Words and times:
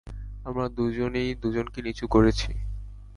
আমরা 0.45 0.65
দুজনেই 0.69 1.29
দুজনকে 1.35 1.79
নীচু 1.81 2.05
করছি। 2.07 2.49